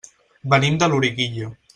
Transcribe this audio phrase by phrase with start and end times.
[0.53, 1.53] Venim de Loriguilla.